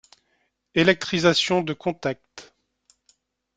Electrisation 0.73 1.61
de 1.61 1.73
contact. 1.73 2.51